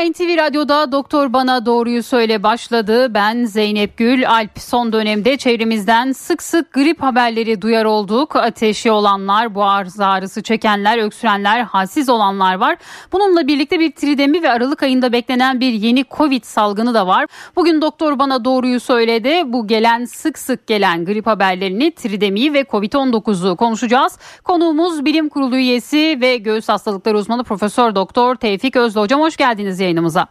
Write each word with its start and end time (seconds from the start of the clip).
NTV 0.00 0.36
Radyo'da 0.36 0.92
Doktor 0.92 1.32
Bana 1.32 1.66
Doğruyu 1.66 2.02
Söyle 2.02 2.42
başladı. 2.42 3.14
Ben 3.14 3.44
Zeynep 3.44 3.96
Gül 3.96 4.30
Alp. 4.30 4.58
Son 4.58 4.92
dönemde 4.92 5.36
çevremizden 5.36 6.12
sık 6.12 6.42
sık 6.42 6.72
grip 6.72 7.02
haberleri 7.02 7.62
duyar 7.62 7.84
olduk. 7.84 8.36
Ateşi 8.36 8.90
olanlar, 8.90 9.54
boğaz 9.54 10.00
ağrısı 10.00 10.42
çekenler, 10.42 10.98
öksürenler, 10.98 11.60
halsiz 11.60 12.08
olanlar 12.08 12.54
var. 12.54 12.76
Bununla 13.12 13.46
birlikte 13.46 13.80
bir 13.80 13.92
tridemi 13.92 14.42
ve 14.42 14.50
Aralık 14.50 14.82
ayında 14.82 15.12
beklenen 15.12 15.60
bir 15.60 15.72
yeni 15.72 16.04
Covid 16.16 16.44
salgını 16.44 16.94
da 16.94 17.06
var. 17.06 17.26
Bugün 17.56 17.82
Doktor 17.82 18.18
Bana 18.18 18.44
Doğruyu 18.44 18.80
Söyledi. 18.80 19.42
Bu 19.52 19.66
gelen 19.66 20.04
sık 20.04 20.38
sık 20.38 20.66
gelen 20.66 21.04
grip 21.04 21.26
haberlerini, 21.26 21.94
tridemiyi 21.94 22.52
ve 22.52 22.60
Covid-19'u 22.60 23.56
konuşacağız. 23.56 24.18
Konuğumuz 24.44 25.04
Bilim 25.04 25.28
Kurulu 25.28 25.56
üyesi 25.56 26.18
ve 26.20 26.36
göğüs 26.36 26.68
hastalıkları 26.68 27.18
uzmanı 27.18 27.44
Profesör 27.44 27.94
Doktor 27.94 28.34
Tevfik 28.34 28.76
Özlü. 28.76 29.00
Hocam 29.00 29.20
hoş 29.20 29.36
geldiniz 29.36 29.50
geldiniz 29.50 29.80
yayınımıza. 29.90 30.26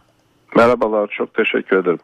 Merhabalar, 0.56 1.06
çok 1.06 1.34
teşekkür 1.34 1.76
ederim. 1.76 1.98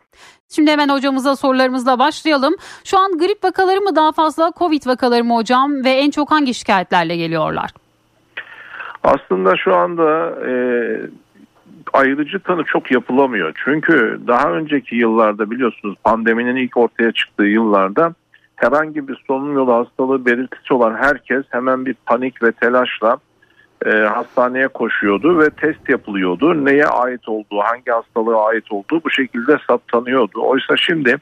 Şimdi 0.48 0.70
hemen 0.70 0.88
hocamıza 0.88 1.36
sorularımızla 1.36 1.98
başlayalım. 1.98 2.54
Şu 2.84 2.98
an 2.98 3.18
grip 3.18 3.44
vakaları 3.44 3.80
mı 3.80 3.96
daha 3.96 4.12
fazla, 4.12 4.52
Covid 4.58 4.86
vakaları 4.86 5.24
mı 5.24 5.34
hocam 5.34 5.84
ve 5.84 5.90
en 5.90 6.10
çok 6.10 6.30
hangi 6.30 6.54
şikayetlerle 6.54 7.16
geliyorlar? 7.16 7.70
Aslında 9.04 9.56
şu 9.56 9.76
anda 9.76 10.30
e, 10.46 10.52
ayrıcı 11.92 12.38
tanı 12.38 12.64
çok 12.64 12.90
yapılamıyor. 12.90 13.52
Çünkü 13.64 14.20
daha 14.26 14.50
önceki 14.52 14.96
yıllarda 14.96 15.50
biliyorsunuz 15.50 15.96
pandeminin 16.04 16.56
ilk 16.56 16.76
ortaya 16.76 17.12
çıktığı 17.12 17.44
yıllarda 17.44 18.14
herhangi 18.56 19.08
bir 19.08 19.22
solunum 19.26 19.54
yolu 19.54 19.72
hastalığı 19.72 20.26
belirtisi 20.26 20.74
olan 20.74 20.94
herkes 20.94 21.44
hemen 21.50 21.86
bir 21.86 21.94
panik 22.06 22.42
ve 22.42 22.52
telaşla 22.52 23.18
e, 23.86 23.90
hastaneye 23.90 24.68
koşuyordu 24.68 25.38
ve 25.38 25.50
test 25.50 25.88
yapılıyordu. 25.88 26.64
Neye 26.64 26.86
ait 26.86 27.28
olduğu, 27.28 27.58
hangi 27.58 27.90
hastalığa 27.90 28.46
ait 28.46 28.72
olduğu 28.72 29.04
bu 29.04 29.10
şekilde 29.10 29.56
saptanıyordu. 29.66 30.40
Oysa 30.42 30.76
şimdi 30.76 31.16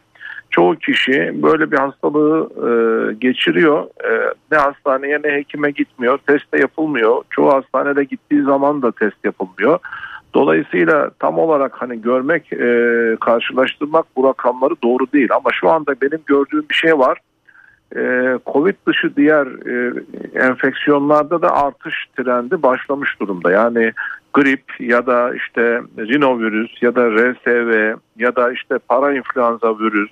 çoğu 0.50 0.76
kişi 0.76 1.42
böyle 1.42 1.70
bir 1.70 1.76
hastalığı 1.76 2.48
e, 2.56 2.70
geçiriyor. 3.14 3.82
E, 3.82 4.34
ne 4.52 4.58
hastaneye 4.58 5.20
ne 5.24 5.32
hekime 5.32 5.70
gitmiyor. 5.70 6.18
Test 6.26 6.54
de 6.54 6.60
yapılmıyor. 6.60 7.22
Çoğu 7.30 7.52
hastanede 7.52 8.04
gittiği 8.04 8.42
zaman 8.42 8.82
da 8.82 8.92
test 8.92 9.24
yapılmıyor. 9.24 9.78
Dolayısıyla 10.34 11.10
tam 11.18 11.38
olarak 11.38 11.72
hani 11.82 12.02
görmek, 12.02 12.52
e, 12.52 13.16
karşılaştırmak 13.20 14.06
bu 14.16 14.28
rakamları 14.28 14.74
doğru 14.84 15.06
değil. 15.12 15.28
Ama 15.32 15.50
şu 15.52 15.70
anda 15.70 15.94
benim 16.02 16.20
gördüğüm 16.26 16.68
bir 16.70 16.74
şey 16.74 16.98
var. 16.98 17.18
Ee, 17.96 18.38
Covid 18.52 18.74
dışı 18.86 19.16
diğer 19.16 19.46
e, 19.46 19.94
enfeksiyonlarda 20.34 21.42
da 21.42 21.56
artış 21.56 21.94
trendi 22.16 22.62
başlamış 22.62 23.20
durumda. 23.20 23.50
Yani 23.50 23.92
grip 24.34 24.80
ya 24.80 25.06
da 25.06 25.34
işte 25.34 25.82
rinovirüs 25.98 26.82
ya 26.82 26.94
da 26.94 27.10
RSV 27.10 27.94
ya 28.18 28.36
da 28.36 28.52
işte 28.52 28.78
parainfluenza 28.88 29.78
virüs 29.78 30.10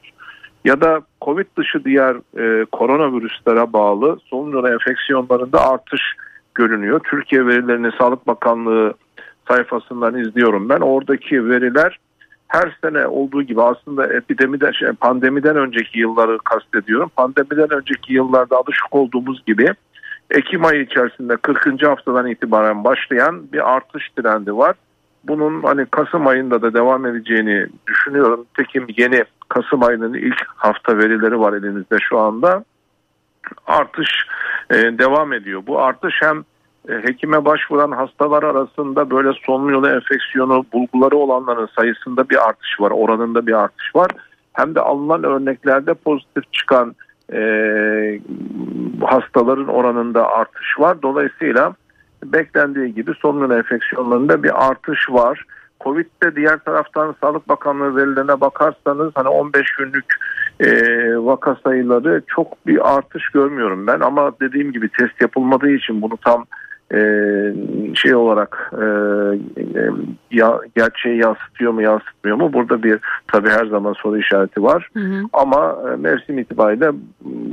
ya 0.65 0.81
da 0.81 1.00
Covid 1.23 1.47
dışı 1.56 1.84
diğer 1.84 2.17
e, 2.39 2.65
koronavirüslere 2.65 3.73
bağlı 3.73 4.19
solunum 4.25 4.67
enfeksiyonlarında 4.67 5.70
artış 5.70 6.03
görünüyor. 6.55 7.00
Türkiye 7.11 7.47
verilerini 7.47 7.91
Sağlık 7.98 8.27
Bakanlığı 8.27 8.95
sayfasından 9.48 10.19
izliyorum 10.19 10.69
ben. 10.69 10.81
Oradaki 10.81 11.48
veriler 11.48 11.98
her 12.53 12.77
sene 12.84 13.06
olduğu 13.06 13.42
gibi 13.42 13.62
aslında 13.62 14.14
epidemiden 14.14 14.72
şey, 14.72 14.89
pandemiden 14.89 15.56
önceki 15.56 15.98
yılları 15.98 16.39
kastediyorum. 16.39 17.10
Pandemiden 17.16 17.71
önceki 17.71 18.12
yıllarda 18.12 18.56
alışık 18.56 18.94
olduğumuz 18.94 19.44
gibi 19.47 19.75
Ekim 20.31 20.65
ayı 20.65 20.82
içerisinde 20.82 21.37
40. 21.37 21.82
haftadan 21.87 22.27
itibaren 22.27 22.84
başlayan 22.84 23.53
bir 23.53 23.72
artış 23.75 24.09
trendi 24.16 24.56
var. 24.56 24.77
Bunun 25.25 25.62
hani 25.62 25.87
Kasım 25.87 26.27
ayında 26.27 26.62
da 26.62 26.75
devam 26.75 27.06
edeceğini 27.06 27.66
düşünüyorum. 27.87 28.47
Tekim 28.56 28.87
yeni 28.97 29.25
Kasım 29.48 29.82
ayının 29.82 30.15
ilk 30.15 30.47
hafta 30.47 30.98
verileri 30.98 31.41
var 31.41 31.53
elimizde 31.53 31.97
şu 32.00 32.19
anda. 32.19 32.65
Artış 33.66 34.09
e, 34.71 34.75
devam 34.75 35.32
ediyor. 35.32 35.62
Bu 35.66 35.82
artış 35.82 36.15
hem 36.22 36.44
hekime 36.88 37.44
başvuran 37.44 37.91
hastalar 37.91 38.43
arasında 38.43 39.10
böyle 39.10 39.32
solunum 39.47 39.70
yolu 39.70 39.88
enfeksiyonu 39.88 40.65
bulguları 40.72 41.16
olanların 41.16 41.69
sayısında 41.76 42.31
bir 42.31 42.48
artış 42.48 42.81
var, 42.81 42.91
oranında 42.91 43.47
bir 43.47 43.53
artış 43.53 43.97
var. 43.97 44.10
Hem 44.53 44.75
de 44.75 44.81
alınan 44.81 45.25
örneklerde 45.25 45.94
pozitif 45.94 46.53
çıkan 46.53 46.94
e, 47.32 47.41
hastaların 49.00 49.69
oranında 49.69 50.28
artış 50.28 50.78
var. 50.78 51.03
Dolayısıyla 51.03 51.75
beklendiği 52.25 52.94
gibi 52.94 53.15
solunum 53.15 53.53
enfeksiyonlarında 53.53 54.42
bir 54.42 54.69
artış 54.69 55.10
var. 55.10 55.44
Covid'de 55.81 56.37
diğer 56.37 56.59
taraftan 56.59 57.15
Sağlık 57.21 57.48
Bakanlığı 57.48 57.97
verilerine 57.97 58.41
bakarsanız 58.41 59.12
hani 59.15 59.28
15 59.28 59.76
günlük 59.78 60.04
e, 60.60 60.71
vaka 61.16 61.56
sayıları 61.65 62.22
çok 62.26 62.66
bir 62.66 62.97
artış 62.97 63.28
görmüyorum 63.28 63.87
ben 63.87 64.00
ama 64.00 64.32
dediğim 64.41 64.72
gibi 64.72 64.88
test 64.88 65.21
yapılmadığı 65.21 65.71
için 65.71 66.03
bunu 66.03 66.16
tam 66.16 66.41
e, 66.42 66.47
şey 67.94 68.14
olarak 68.14 68.72
e, 68.72 68.84
e, 69.60 69.91
ya, 70.30 70.60
gerçeği 70.76 71.19
yansıtıyor 71.19 71.72
mu 71.72 71.82
yansıtmıyor 71.82 72.36
mu? 72.36 72.53
Burada 72.53 72.82
bir 72.82 72.98
tabi 73.26 73.50
her 73.50 73.66
zaman 73.66 73.92
soru 73.92 74.19
işareti 74.19 74.62
var. 74.62 74.88
Hı 74.92 75.00
hı. 75.00 75.22
ama 75.32 75.76
e, 75.92 75.97
mevsim 75.97 76.38
itibariyle 76.38 76.91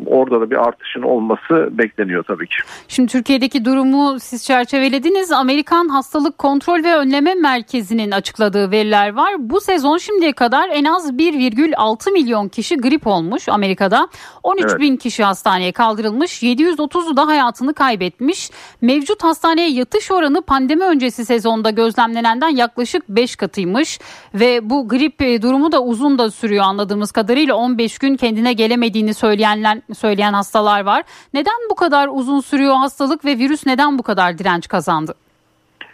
orada 0.05 0.41
da 0.41 0.50
bir 0.50 0.67
artışın 0.67 1.01
olması 1.01 1.69
bekleniyor 1.72 2.23
tabii 2.23 2.47
ki. 2.47 2.55
Şimdi 2.88 3.11
Türkiye'deki 3.11 3.66
durumu 3.66 4.19
siz 4.19 4.45
çerçevelediniz. 4.45 5.31
Amerikan 5.31 5.88
Hastalık 5.88 6.38
Kontrol 6.38 6.83
ve 6.83 6.95
Önleme 6.95 7.35
Merkezi'nin 7.35 8.11
açıkladığı 8.11 8.71
veriler 8.71 9.13
var. 9.16 9.33
Bu 9.38 9.61
sezon 9.61 9.97
şimdiye 9.97 10.33
kadar 10.33 10.69
en 10.69 10.85
az 10.85 11.11
1,6 11.11 12.11
milyon 12.11 12.47
kişi 12.47 12.77
grip 12.77 13.07
olmuş 13.07 13.50
Amerika'da. 13.50 14.07
13 14.44 14.66
evet. 14.69 14.79
bin 14.79 14.97
kişi 14.97 15.23
hastaneye 15.23 15.71
kaldırılmış. 15.71 16.44
730'u 16.44 17.17
da 17.17 17.27
hayatını 17.27 17.73
kaybetmiş. 17.73 18.51
Mevcut 18.81 19.23
hastaneye 19.29 19.69
yatış 19.69 20.12
oranı 20.12 20.41
pandemi 20.41 20.84
öncesi 20.84 21.25
sezonda 21.25 21.69
gözlemlenenden 21.69 22.50
yaklaşık 22.50 23.09
5 23.09 23.35
katıymış 23.35 24.00
ve 24.34 24.69
bu 24.69 24.88
grip 24.88 25.22
e, 25.22 25.41
durumu 25.41 25.72
da 25.72 25.84
uzun 25.84 26.17
da 26.17 26.31
sürüyor 26.31 26.63
anladığımız 26.63 27.12
kadarıyla 27.12 27.56
15 27.56 28.00
gün 28.00 28.16
kendine 28.16 28.53
gelemediğini 28.53 29.13
söyleyenler 29.13 29.81
söyleyen 29.94 30.34
hastalar 30.34 30.85
var. 30.85 31.03
Neden 31.34 31.69
bu 31.72 31.75
kadar 31.75 32.09
uzun 32.12 32.39
sürüyor 32.39 32.75
hastalık 32.75 33.25
ve 33.25 33.38
virüs 33.38 33.66
neden 33.66 33.97
bu 33.97 34.03
kadar 34.03 34.38
direnç 34.38 34.68
kazandı? 34.68 35.13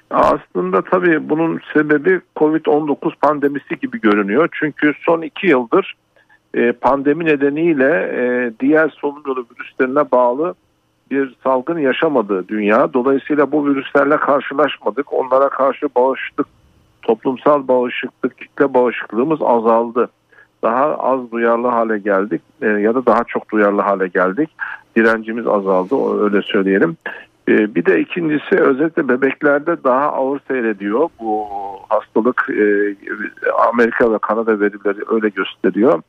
Aslında 0.10 0.82
tabii 0.82 1.30
bunun 1.30 1.60
sebebi 1.74 2.22
Covid-19 2.36 3.16
pandemisi 3.22 3.80
gibi 3.82 4.02
görünüyor. 4.02 4.50
Çünkü 4.60 4.94
son 5.06 5.22
iki 5.22 5.48
yıldır 5.48 5.96
e, 6.54 6.72
pandemi 6.72 7.26
nedeniyle 7.26 7.92
e, 7.92 8.52
diğer 8.60 8.90
solunum 8.90 9.24
yolu 9.28 9.46
virüslerine 9.52 10.12
bağlı 10.12 10.56
bir 11.12 11.36
salgın 11.44 11.78
yaşamadı 11.78 12.48
dünya. 12.48 12.94
Dolayısıyla 12.94 13.52
bu 13.52 13.68
virüslerle 13.68 14.18
karşılaşmadık. 14.18 15.14
Onlara 15.14 15.50
karşı 15.50 15.88
bağışıklık, 15.96 16.48
toplumsal 17.02 17.68
bağışıklık, 17.68 18.38
kitle 18.38 18.74
bağışıklığımız 18.74 19.42
azaldı. 19.42 20.10
Daha 20.64 20.96
az 20.96 21.32
duyarlı 21.32 21.68
hale 21.68 21.98
geldik 22.00 22.42
e, 22.62 22.68
ya 22.68 22.96
da 22.96 23.06
daha 23.06 23.24
çok 23.24 23.52
duyarlı 23.52 23.82
hale 23.82 24.08
geldik. 24.08 24.50
Direncimiz 24.96 25.48
azaldı 25.48 26.24
öyle 26.24 26.42
söyleyelim. 26.42 26.98
E, 27.48 27.76
bir 27.76 27.86
de 27.86 28.00
ikincisi 28.00 28.60
özellikle 28.60 29.08
bebeklerde 29.08 29.84
daha 29.84 30.12
ağır 30.12 30.40
seyrediyor. 30.48 31.10
Bu 31.20 31.48
hastalık 31.90 32.50
e, 32.50 32.96
Amerika 33.70 34.14
ve 34.14 34.18
Kanada 34.18 34.60
verileri 34.60 35.00
öyle 35.10 35.30
gösteriyor. 35.30 36.02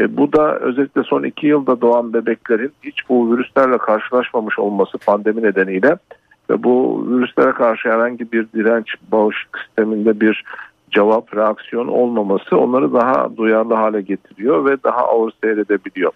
E, 0.00 0.16
bu 0.16 0.32
da 0.32 0.58
özellikle 0.58 1.02
son 1.02 1.22
iki 1.22 1.46
yılda 1.46 1.80
doğan 1.80 2.12
bebeklerin 2.12 2.72
hiç 2.82 3.08
bu 3.08 3.32
virüslerle 3.32 3.78
karşılaşmamış 3.78 4.58
olması 4.58 4.98
pandemi 4.98 5.42
nedeniyle 5.42 5.96
ve 6.50 6.62
bu 6.62 7.06
virüslere 7.10 7.52
karşı 7.52 7.88
herhangi 7.88 8.32
bir 8.32 8.46
direnç 8.54 8.94
bağışıklık 9.12 9.62
sisteminde 9.64 10.20
bir 10.20 10.44
cevap, 10.90 11.36
reaksiyon 11.36 11.88
olmaması 11.88 12.56
onları 12.56 12.92
daha 12.92 13.36
duyarlı 13.36 13.74
hale 13.74 14.00
getiriyor 14.00 14.64
ve 14.64 14.76
daha 14.84 15.00
ağır 15.00 15.32
seyredebiliyor. 15.44 16.12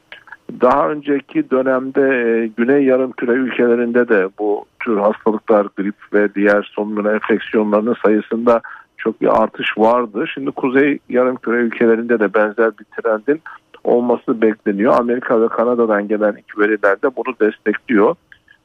Daha 0.61 0.91
önceki 0.91 1.51
dönemde 1.51 2.01
e, 2.01 2.47
Güney 2.47 2.85
Yarımküre 2.85 3.33
ülkelerinde 3.33 4.09
de 4.09 4.29
bu 4.39 4.65
tür 4.81 4.97
hastalıklar, 4.97 5.67
grip 5.77 5.95
ve 6.13 6.35
diğer 6.35 6.71
solunum 6.75 7.07
enfeksiyonlarının 7.07 7.97
sayısında 8.05 8.61
çok 8.97 9.21
bir 9.21 9.43
artış 9.43 9.79
vardı. 9.79 10.25
Şimdi 10.35 10.51
Kuzey 10.51 10.99
Yarımküre 11.09 11.57
ülkelerinde 11.57 12.21
de 12.21 12.35
benzer 12.35 12.71
bir 12.79 13.03
trendin 13.03 13.41
olması 13.87 14.43
bekleniyor. 14.43 14.95
Amerika 14.99 15.41
ve 15.41 15.49
Kanada'dan 15.49 16.09
gelen 16.09 16.37
ilk 16.37 16.59
veriler 16.59 17.03
de 17.03 17.17
bunu 17.17 17.35
destekliyor. 17.41 18.15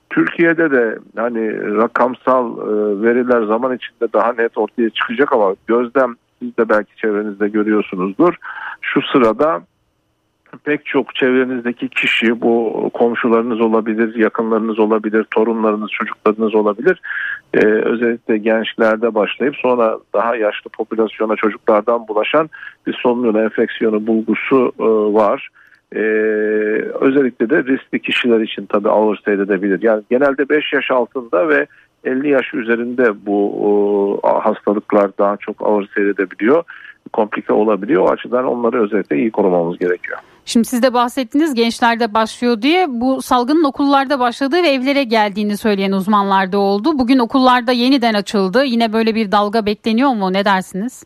Türkiye'de 0.10 0.72
de 0.72 1.00
hani 1.16 1.76
rakamsal 1.76 2.58
e, 2.58 3.02
veriler 3.02 3.44
zaman 3.44 3.76
içinde 3.76 4.14
daha 4.14 4.34
net 4.34 4.58
ortaya 4.58 4.90
çıkacak 4.90 5.34
ama 5.34 5.56
gözlem 5.68 6.16
siz 6.40 6.58
de 6.58 6.70
belki 6.70 6.96
çevrenizde 6.96 7.50
görüyorsunuzdur. 7.50 8.34
Şu 8.82 9.02
sırada 9.02 9.62
pek 10.58 10.86
çok 10.86 11.16
çevrenizdeki 11.16 11.90
kişi 11.90 12.42
bu 12.42 12.90
komşularınız 12.94 13.62
olabilir, 13.62 14.16
yakınlarınız 14.16 14.80
olabilir, 14.80 15.26
torunlarınız, 15.36 15.90
çocuklarınız 15.92 16.56
olabilir. 16.56 17.02
Ee, 17.54 17.66
özellikle 17.66 18.38
gençlerde 18.38 19.16
başlayıp 19.16 19.56
sonra 19.56 19.98
daha 20.14 20.36
yaşlı 20.36 20.70
popülasyona 20.70 21.36
çocuklardan 21.36 22.08
bulaşan 22.08 22.50
bir 22.88 22.94
solunum 22.94 23.38
enfeksiyonu 23.38 24.08
bulgusu 24.08 24.72
e, 24.80 24.84
var. 25.14 25.50
Ee, 25.96 26.00
özellikle 27.02 27.50
de 27.50 27.64
riskli 27.64 28.00
kişiler 28.02 28.40
için 28.40 28.66
tabii 28.66 28.90
ağır 28.90 29.22
seyredebilir. 29.26 29.82
Yani 29.82 30.04
genelde 30.10 30.50
5 30.50 30.74
yaş 30.74 30.92
altında 30.92 31.50
ve 31.50 31.66
50 32.04 32.30
yaş 32.30 32.54
üzerinde 32.54 33.26
bu 33.26 34.22
e, 34.24 34.28
hastalıklar 34.28 35.12
daha 35.18 35.38
çok 35.38 35.56
ağır 35.60 35.90
seyredebiliyor 35.96 36.64
komplike 37.14 37.54
olabiliyor. 37.54 38.04
O 38.04 38.10
açıdan 38.10 38.46
onları 38.46 38.84
özellikle 38.84 39.18
iyi 39.18 39.32
korumamız 39.32 39.80
gerekiyor. 39.80 40.20
Şimdi 40.46 40.68
siz 40.68 40.84
de 40.84 40.94
bahsettiniz 40.94 41.54
gençlerde 41.54 42.14
başlıyor 42.14 42.62
diye 42.62 42.86
bu 42.90 43.22
salgının 43.22 43.64
okullarda 43.64 44.20
başladığı 44.20 44.64
ve 44.64 44.68
evlere 44.68 45.04
geldiğini 45.04 45.58
söyleyen 45.58 45.92
uzmanlar 45.92 46.52
da 46.52 46.58
oldu. 46.58 47.00
Bugün 47.00 47.20
okullarda 47.20 47.72
yeniden 47.72 48.14
açıldı. 48.14 48.66
Yine 48.66 48.94
böyle 48.94 49.16
bir 49.16 49.32
dalga 49.32 49.66
bekleniyor 49.66 50.10
mu? 50.10 50.34
Ne 50.34 50.46
dersiniz? 50.46 51.04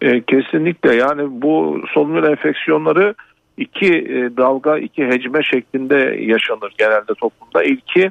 E, 0.00 0.20
kesinlikle 0.20 0.94
yani 0.94 1.42
bu 1.42 1.80
solunum 1.94 2.24
enfeksiyonları 2.24 3.14
iki 3.56 3.86
e, 3.86 4.36
dalga 4.36 4.78
iki 4.78 5.06
hecme 5.06 5.42
şeklinde 5.42 5.96
yaşanır 6.20 6.74
genelde 6.78 7.14
toplumda. 7.14 7.64
İlki 7.64 8.10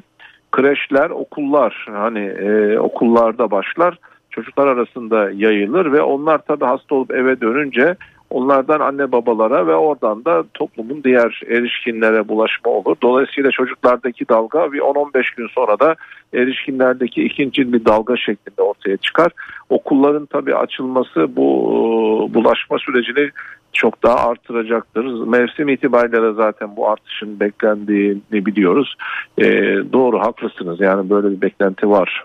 kreşler, 0.52 1.10
okullar 1.10 1.86
hani 1.90 2.26
e, 2.26 2.78
okullarda 2.78 3.50
başlar 3.50 3.98
çocuklar 4.30 4.66
arasında 4.66 5.30
yayılır 5.30 5.92
ve 5.92 6.02
onlar 6.02 6.38
tabii 6.38 6.64
hasta 6.64 6.94
olup 6.94 7.10
eve 7.10 7.40
dönünce 7.40 7.96
onlardan 8.34 8.80
anne 8.80 9.12
babalara 9.12 9.66
ve 9.66 9.74
oradan 9.74 10.24
da 10.24 10.44
toplumun 10.54 11.04
diğer 11.04 11.42
erişkinlere 11.48 12.28
bulaşma 12.28 12.70
olur. 12.70 12.96
Dolayısıyla 13.02 13.50
çocuklardaki 13.50 14.28
dalga 14.28 14.72
bir 14.72 14.78
10-15 14.78 15.36
gün 15.36 15.48
sonra 15.48 15.80
da 15.80 15.94
erişkinlerdeki 16.34 17.24
ikinci 17.24 17.72
bir 17.72 17.84
dalga 17.84 18.16
şeklinde 18.16 18.62
ortaya 18.62 18.96
çıkar. 18.96 19.32
Okulların 19.68 20.26
tabii 20.26 20.54
açılması 20.54 21.36
bu 21.36 21.48
e, 21.70 22.34
bulaşma 22.34 22.78
sürecini 22.78 23.30
çok 23.72 24.02
daha 24.02 24.28
artıracaktır. 24.28 25.04
Mevsim 25.04 25.68
itibariyle 25.68 26.32
zaten 26.32 26.76
bu 26.76 26.88
artışın 26.88 27.40
beklendiğini 27.40 28.46
biliyoruz. 28.46 28.94
E, 29.38 29.44
doğru 29.92 30.20
haklısınız 30.20 30.80
yani 30.80 31.10
böyle 31.10 31.30
bir 31.30 31.40
beklenti 31.40 31.90
var. 31.90 32.24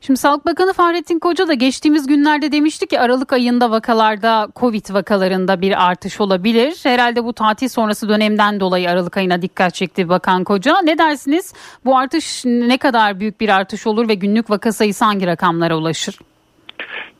Şimdi 0.00 0.18
Sağlık 0.18 0.46
Bakanı 0.46 0.72
Fahrettin 0.72 1.18
Koca 1.18 1.48
da 1.48 1.54
geçtiğimiz 1.54 2.06
günlerde 2.06 2.52
demişti 2.52 2.86
ki 2.86 3.00
Aralık 3.00 3.32
ayında 3.32 3.70
vakalarda 3.70 4.48
Covid 4.56 4.94
vakalarında 4.94 5.60
bir 5.60 5.86
artış 5.86 6.20
olabilir. 6.20 6.80
Herhalde 6.82 7.24
bu 7.24 7.32
tatil 7.32 7.68
sonrası 7.68 8.08
dönemden 8.08 8.60
dolayı 8.60 8.90
Aralık 8.90 9.16
ayına 9.16 9.42
dikkat 9.42 9.74
çekti 9.74 10.08
Bakan 10.08 10.44
Koca. 10.44 10.74
Ne 10.82 10.98
dersiniz? 10.98 11.54
Bu 11.84 11.98
artış 11.98 12.44
ne 12.44 12.78
kadar 12.78 13.20
büyük 13.20 13.40
bir 13.40 13.48
artış 13.48 13.86
olur 13.86 14.08
ve 14.08 14.14
günlük 14.14 14.50
vaka 14.50 14.72
sayısı 14.72 15.04
hangi 15.04 15.26
rakamlara 15.26 15.76
ulaşır? 15.76 16.18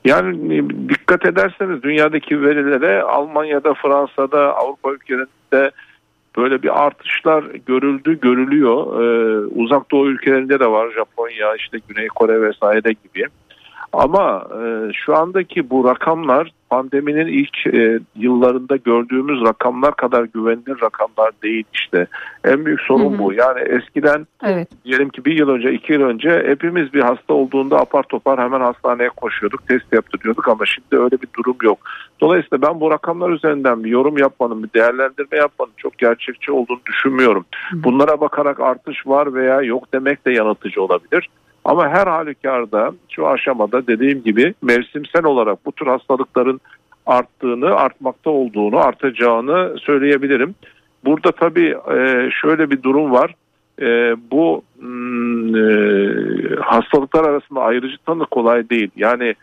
Yani 0.05 0.69
dikkat 0.89 1.27
ederseniz 1.27 1.83
dünyadaki 1.83 2.43
verilere 2.43 3.03
Almanya'da, 3.03 3.75
Fransa'da, 3.75 4.57
Avrupa 4.57 4.93
ülkelerinde 4.93 5.71
böyle 6.37 6.63
bir 6.63 6.85
artışlar 6.85 7.45
görüldü, 7.67 8.21
görülüyor. 8.21 9.03
Ee, 9.03 9.47
uzak 9.47 9.91
doğu 9.91 10.09
ülkelerinde 10.09 10.61
de 10.61 10.67
var. 10.67 10.91
Japonya, 10.91 11.57
işte 11.57 11.79
Güney 11.89 12.09
Kore 12.09 12.43
vesaire 12.43 12.93
gibi. 12.93 13.27
Ama 13.93 14.47
e, 14.63 14.93
şu 14.93 15.17
andaki 15.17 15.71
bu 15.71 15.85
rakamlar 15.85 16.53
pandeminin 16.71 17.27
ilk 17.27 17.75
e, 17.75 18.01
yıllarında 18.17 18.77
gördüğümüz 18.77 19.41
rakamlar 19.41 19.97
kadar 19.97 20.25
güvenilir 20.25 20.81
rakamlar 20.83 21.31
değil 21.43 21.65
işte. 21.75 22.07
En 22.45 22.67
büyük 22.67 22.81
sorun 22.81 23.13
hı 23.13 23.15
hı. 23.15 23.19
bu. 23.19 23.33
Yani 23.33 23.61
eskiden 23.61 24.27
evet. 24.45 24.69
diyelim 24.85 25.09
ki 25.09 25.25
bir 25.25 25.39
yıl 25.39 25.49
önce, 25.49 25.73
iki 25.73 25.93
yıl 25.93 26.03
önce 26.03 26.45
hepimiz 26.47 26.95
bir 26.95 27.01
hasta 27.01 27.35
olduğunda 27.35 27.81
apar 27.81 28.03
topar 28.03 28.41
hemen 28.41 28.61
hastaneye 28.61 29.09
koşuyorduk, 29.09 29.69
test 29.69 29.93
yaptırıyorduk 29.93 30.49
ama 30.49 30.67
şimdi 30.67 31.03
öyle 31.03 31.23
bir 31.23 31.29
durum 31.39 31.57
yok. 31.63 31.79
Dolayısıyla 32.21 32.63
ben 32.63 32.81
bu 32.81 32.91
rakamlar 32.91 33.31
üzerinden 33.31 33.85
bir 33.85 33.91
yorum 33.91 34.19
yapmanın, 34.19 34.63
bir 34.63 34.73
değerlendirme 34.73 35.39
yapmanın 35.39 35.73
çok 35.77 35.99
gerçekçi 35.99 36.53
olduğunu 36.53 36.81
düşünmüyorum. 36.87 37.45
Hı. 37.71 37.85
Bunlara 37.85 38.21
bakarak 38.21 38.61
artış 38.61 39.07
var 39.07 39.35
veya 39.35 39.63
yok 39.63 39.93
demek 39.93 40.27
de 40.27 40.33
yanıltıcı 40.33 40.83
olabilir. 40.83 41.29
Ama 41.65 41.89
her 41.89 42.07
halükarda 42.07 42.93
şu 43.11 43.29
aşamada 43.29 43.87
dediğim 43.87 44.23
gibi 44.23 44.55
mevsimsel 44.63 45.25
olarak 45.25 45.67
bu 45.67 45.73
tür 45.73 45.87
hastalıkların 45.87 46.61
arttığını, 47.07 47.75
artmakta 47.75 48.31
olduğunu, 48.31 48.79
artacağını 48.79 49.79
söyleyebilirim. 49.79 50.55
Burada 51.05 51.33
tabii 51.33 51.77
e, 51.97 52.31
şöyle 52.43 52.71
bir 52.71 52.83
durum 52.83 53.13
var. 53.13 53.35
E, 53.83 54.17
bu 54.31 54.63
hmm, 54.81 55.57
e, 55.57 55.71
hastalıklar 56.61 57.25
arasında 57.25 57.61
ayrıcı 57.61 57.97
tanı 58.07 58.27
kolay 58.27 58.71
değil. 58.71 58.91
Yani 58.97 59.35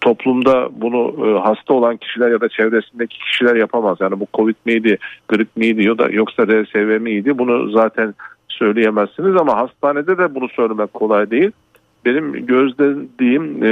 toplumda 0.00 0.68
bunu 0.72 1.14
hasta 1.42 1.74
olan 1.74 1.96
kişiler 1.96 2.30
ya 2.30 2.40
da 2.40 2.48
çevresindeki 2.48 3.18
kişiler 3.18 3.56
yapamaz. 3.56 3.98
Yani 4.00 4.20
bu 4.20 4.26
Covid 4.34 4.54
miydi, 4.64 4.98
grip 5.28 5.48
miydi 5.56 5.86
ya 5.86 5.98
da 5.98 6.08
yoksa 6.10 6.46
RSV 6.46 7.00
miydi 7.00 7.38
bunu 7.38 7.70
zaten 7.70 8.14
söyleyemezsiniz 8.58 9.36
ama 9.36 9.56
hastanede 9.56 10.18
de 10.18 10.34
bunu 10.34 10.48
söylemek 10.48 10.94
kolay 10.94 11.30
değil. 11.30 11.50
Benim 12.04 12.46
gözlediğim 12.46 13.64
e, 13.64 13.70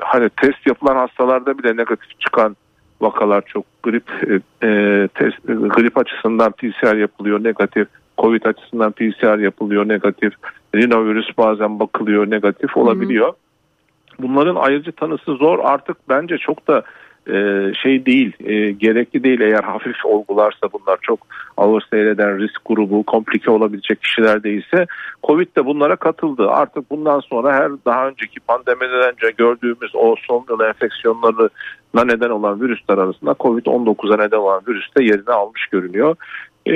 hani 0.00 0.28
test 0.28 0.66
yapılan 0.66 0.96
hastalarda 0.96 1.58
bile 1.58 1.76
negatif 1.76 2.20
çıkan 2.20 2.56
vakalar 3.00 3.42
çok 3.46 3.64
grip 3.82 4.10
e, 4.62 4.66
e 4.68 5.08
test 5.08 5.46
grip 5.46 5.98
açısından 5.98 6.52
PCR 6.52 6.96
yapılıyor 6.96 7.44
negatif, 7.44 7.88
Covid 8.18 8.44
açısından 8.44 8.92
PCR 8.92 9.38
yapılıyor 9.38 9.88
negatif, 9.88 10.32
rinovirüs 10.74 11.38
bazen 11.38 11.80
bakılıyor 11.80 12.30
negatif 12.30 12.76
olabiliyor. 12.76 13.26
Hı 13.26 13.32
hı. 13.32 13.36
Bunların 14.18 14.54
ayrıcı 14.54 14.92
tanısı 14.92 15.34
zor 15.34 15.58
artık 15.62 15.96
bence 16.08 16.38
çok 16.38 16.68
da 16.68 16.82
e, 17.28 17.72
şey 17.82 18.06
değil, 18.06 18.32
e, 18.44 18.70
gerekli 18.70 19.24
değil 19.24 19.40
eğer 19.40 19.62
hafif 19.62 20.04
olgularsa 20.04 20.68
bunlar 20.72 20.98
çok 21.02 21.18
ağır 21.56 21.86
seyreden 21.90 22.38
risk 22.38 22.60
grubu, 22.66 23.02
komplike 23.02 23.50
olabilecek 23.50 24.02
kişiler 24.02 24.42
değilse 24.42 24.86
Covid 25.26 25.56
de 25.56 25.66
bunlara 25.66 25.96
katıldı. 25.96 26.50
Artık 26.50 26.90
bundan 26.90 27.20
sonra 27.20 27.52
her 27.52 27.70
daha 27.86 28.08
önceki 28.08 28.40
pandemiden 28.40 29.12
önce 29.12 29.30
gördüğümüz 29.38 29.92
o 29.94 30.14
son 30.28 30.44
yıl 30.50 30.60
enfeksiyonlarına 30.60 32.04
neden 32.04 32.30
olan 32.30 32.60
virüsler 32.60 32.98
arasında 32.98 33.30
Covid-19'a 33.30 34.16
neden 34.16 34.36
olan 34.36 34.62
virüs 34.68 34.96
de 34.98 35.04
yerini 35.04 35.30
almış 35.30 35.66
görünüyor. 35.66 36.16
E, 36.66 36.72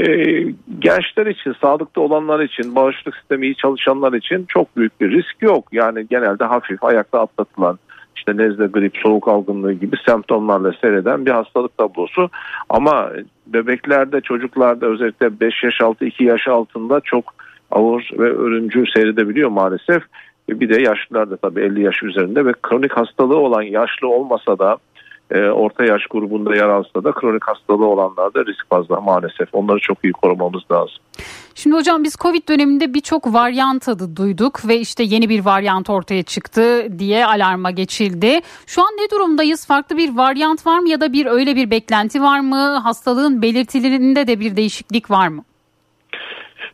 gençler 0.79 1.27
için, 1.27 1.55
sağlıkta 1.61 2.01
olanlar 2.01 2.41
için, 2.41 2.75
bağışıklık 2.75 3.17
sistemi 3.17 3.47
iyi 3.47 3.57
çalışanlar 3.57 4.13
için 4.13 4.45
çok 4.49 4.77
büyük 4.77 5.01
bir 5.01 5.11
risk 5.11 5.43
yok. 5.43 5.65
Yani 5.73 6.07
genelde 6.11 6.45
hafif 6.45 6.85
ayakta 6.85 7.21
atlatılan 7.21 7.79
işte 8.19 8.37
nezle, 8.37 8.67
grip, 8.67 8.97
soğuk 9.03 9.29
algınlığı 9.29 9.73
gibi 9.73 9.97
semptomlarla 10.07 10.73
seyreden 10.81 11.27
bir 11.27 11.31
hastalık 11.31 11.79
tablosu. 11.79 12.31
Ama 12.69 13.11
bebeklerde, 13.47 14.21
çocuklarda 14.21 14.87
özellikle 14.87 15.41
5 15.41 15.65
yaş 15.65 15.81
altı, 15.81 16.05
2 16.05 16.25
yaş 16.25 16.49
altında 16.49 17.01
çok 17.01 17.25
ağır 17.71 18.11
ve 18.19 18.33
ölümcül 18.33 18.87
seyredebiliyor 18.95 19.51
maalesef. 19.51 20.03
Bir 20.49 20.69
de 20.69 20.83
yaşlılarda 20.83 21.37
tabii 21.37 21.61
50 21.61 21.83
yaş 21.83 22.03
üzerinde 22.03 22.45
ve 22.45 22.53
kronik 22.63 22.93
hastalığı 22.93 23.37
olan 23.37 23.63
yaşlı 23.63 24.09
olmasa 24.09 24.59
da 24.59 24.77
e, 25.31 25.41
orta 25.41 25.85
yaş 25.85 26.07
grubunda 26.07 26.57
yer 26.57 26.69
alsa 26.69 27.05
da 27.05 27.13
kronik 27.13 27.45
hastalığı 27.49 27.87
olanlarda 27.87 28.47
risk 28.47 28.69
fazla 28.71 29.01
maalesef. 29.01 29.49
Onları 29.53 29.79
çok 29.79 30.05
iyi 30.05 30.13
korumamız 30.13 30.63
lazım. 30.73 30.99
Şimdi 31.63 31.77
hocam 31.77 32.05
biz 32.05 32.17
Covid 32.17 32.49
döneminde 32.49 32.95
birçok 32.95 33.35
varyant 33.35 33.89
adı 33.89 34.17
duyduk 34.17 34.69
ve 34.69 34.77
işte 34.77 35.03
yeni 35.03 35.29
bir 35.29 35.45
varyant 35.45 35.91
ortaya 35.91 36.23
çıktı 36.23 36.87
diye 36.99 37.27
alarma 37.27 37.71
geçildi. 37.71 38.41
Şu 38.67 38.83
an 38.83 38.89
ne 38.89 39.11
durumdayız? 39.11 39.67
Farklı 39.67 39.97
bir 39.97 40.17
varyant 40.17 40.67
var 40.67 40.79
mı 40.79 40.89
ya 40.89 41.01
da 41.01 41.13
bir 41.13 41.27
öyle 41.27 41.57
bir 41.57 41.71
beklenti 41.71 42.23
var 42.23 42.41
mı? 42.41 42.81
Hastalığın 42.83 43.43
belirtilerinde 43.43 44.27
de 44.27 44.41
bir 44.41 44.57
değişiklik 44.57 45.11
var 45.11 45.29
mı? 45.29 45.45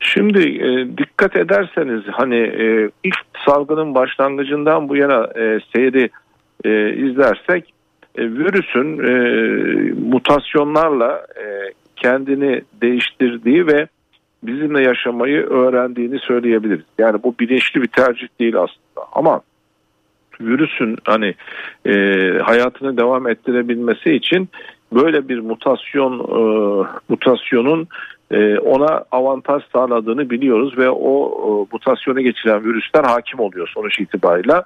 Şimdi 0.01 0.41
e, 0.41 0.99
dikkat 0.99 1.37
ederseniz 1.37 2.03
hani 2.13 2.39
e, 2.39 2.91
ilk 3.05 3.19
salgının 3.47 3.95
başlangıcından 3.95 4.89
bu 4.89 4.97
yana 4.97 5.25
e, 5.25 5.61
seyri 5.75 6.11
e, 6.65 6.95
izlersek 6.95 7.75
e, 8.19 8.23
virüsün 8.23 8.99
e, 8.99 9.13
mutasyonlarla 10.11 11.27
e, 11.37 11.73
kendini 11.97 12.63
değiştirdiği 12.83 13.67
ve 13.67 13.89
bizimle 14.47 14.83
yaşamayı 14.83 15.47
öğrendiğini 15.47 16.19
söyleyebiliriz. 16.19 16.85
Yani 16.99 17.23
bu 17.23 17.35
bilinçli 17.41 17.83
bir 17.83 17.89
tercih 17.89 18.29
değil 18.41 18.57
aslında 18.57 19.09
ama 19.13 19.41
virüsün 20.41 20.97
hani 21.05 21.35
e, 21.87 21.93
hayatını 22.39 22.97
devam 22.97 23.29
ettirebilmesi 23.29 24.13
için 24.13 24.49
böyle 24.93 25.29
bir 25.29 25.39
mutasyon 25.39 26.19
e, 26.19 26.43
mutasyonun 27.09 27.89
e, 28.31 28.59
ona 28.59 29.05
avantaj 29.11 29.63
sağladığını 29.73 30.31
biliyoruz 30.31 30.79
ve 30.79 30.91
o 30.91 31.31
e, 31.43 31.51
mutasyona 31.73 32.21
geçiren 32.21 32.65
virüsler 32.65 33.05
hakim 33.05 33.41
oluyor 33.41 33.69
sonuç 33.75 33.99
itibarıyla. 34.01 34.65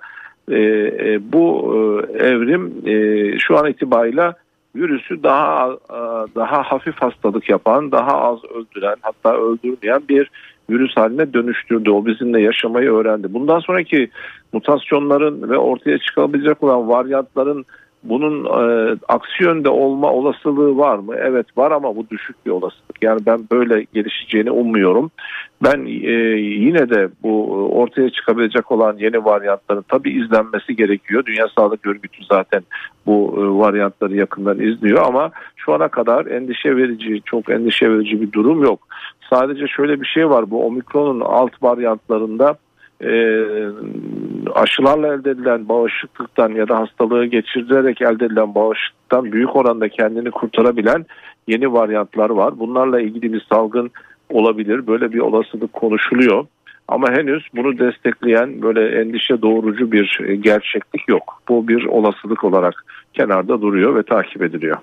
E, 0.51 0.59
e, 0.59 1.19
bu 1.33 1.75
e, 1.75 2.19
evrim 2.27 2.73
e, 2.87 3.39
şu 3.39 3.59
an 3.59 3.71
itibariyle 3.71 4.33
virüsü 4.77 5.23
daha 5.23 5.77
daha 6.35 6.63
hafif 6.63 7.03
hastalık 7.03 7.49
yapan, 7.49 7.93
daha 7.93 8.23
az 8.23 8.39
öldüren, 8.45 8.97
hatta 9.01 9.37
öldürmeyen 9.37 10.03
bir 10.09 10.31
virüs 10.71 10.97
haline 10.97 11.33
dönüştürdü. 11.33 11.91
O 11.91 12.07
bizimle 12.07 12.43
yaşamayı 12.43 12.93
öğrendi. 12.93 13.35
Bundan 13.35 13.59
sonraki 13.59 14.11
mutasyonların 14.53 15.51
ve 15.51 15.59
ortaya 15.59 15.99
çıkabilecek 15.99 16.63
olan 16.63 16.89
varyantların 16.89 17.65
bunun 18.03 18.45
e, 18.45 18.97
aksi 19.09 19.69
olma 19.69 20.13
olasılığı 20.13 20.77
var 20.77 20.99
mı? 20.99 21.15
Evet 21.19 21.59
var 21.59 21.71
ama 21.71 21.97
bu 21.97 22.11
düşük 22.11 22.47
bir 22.47 22.51
olasılık. 22.51 23.03
Yani 23.03 23.21
ben 23.27 23.41
böyle 23.53 23.87
gelişeceğini 23.95 24.51
ummuyorum. 24.51 25.11
Ben 25.63 25.87
e, 25.87 26.13
yine 26.41 26.91
de 26.91 27.09
bu 27.23 27.47
ortaya 27.73 28.11
çıkabilecek 28.11 28.73
olan 28.73 28.97
yeni 28.99 29.25
varyantların 29.25 29.85
tabii 29.89 30.11
izlenmesi 30.11 30.77
gerekiyor. 30.77 31.27
Dünya 31.27 31.49
Sağlık 31.59 31.87
Örgütü 31.87 32.25
zaten 32.25 32.63
bu 33.07 33.35
e, 33.37 33.59
varyantları 33.59 34.17
yakından 34.17 34.61
izliyor 34.61 35.07
ama 35.07 35.31
şu 35.57 35.75
ana 35.75 35.89
kadar 35.89 36.27
endişe 36.27 36.77
verici, 36.77 37.23
çok 37.25 37.51
endişe 37.51 37.91
verici 37.91 38.21
bir 38.21 38.33
durum 38.33 38.63
yok. 38.63 38.81
Sadece 39.31 39.67
şöyle 39.67 40.01
bir 40.01 40.07
şey 40.07 40.31
var. 40.31 40.51
Bu 40.51 40.67
omikronun 40.67 41.21
alt 41.21 41.63
varyantlarında 41.63 42.57
e, 43.01 43.11
aşılarla 44.55 45.15
elde 45.15 45.31
edilen 45.31 45.69
bağışıklıktan 45.69 46.49
ya 46.49 46.69
da 46.69 46.79
hastalığı 46.79 47.27
geçirilerek 47.27 48.03
elde 48.03 48.25
edilen 48.25 48.55
bağışıklıktan 48.55 49.33
büyük 49.33 49.57
oranda 49.57 49.89
kendini 49.89 50.31
kurtarabilen 50.31 51.07
yeni 51.47 51.73
varyantlar 51.73 52.31
var. 52.31 52.59
Bunlarla 52.59 53.01
ilgili 53.01 53.33
bir 53.33 53.47
salgın 53.49 53.91
olabilir. 54.31 54.87
Böyle 54.87 55.13
bir 55.13 55.19
olasılık 55.19 55.73
konuşuluyor. 55.73 56.47
Ama 56.89 57.11
henüz 57.11 57.43
bunu 57.57 57.79
destekleyen 57.79 58.63
böyle 58.63 59.01
endişe 59.01 59.43
doğurucu 59.43 59.93
bir 59.93 60.19
gerçeklik 60.41 61.09
yok. 61.09 61.43
Bu 61.49 61.69
bir 61.69 61.85
olasılık 61.85 62.45
olarak 62.45 62.85
kenarda 63.15 63.63
duruyor 63.63 63.95
ve 63.95 64.03
takip 64.03 64.43
ediliyor. 64.43 64.77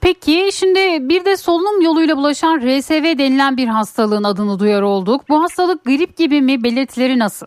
Peki 0.00 0.48
şimdi 0.52 1.08
bir 1.08 1.24
de 1.24 1.36
solunum 1.36 1.80
yoluyla 1.80 2.16
bulaşan 2.16 2.60
RSV 2.60 3.18
denilen 3.18 3.56
bir 3.56 3.66
hastalığın 3.66 4.24
adını 4.24 4.58
duyar 4.58 4.82
olduk. 4.82 5.20
Bu 5.28 5.42
hastalık 5.42 5.84
grip 5.84 6.16
gibi 6.16 6.42
mi? 6.42 6.64
Belirtileri 6.64 7.18
nasıl? 7.18 7.46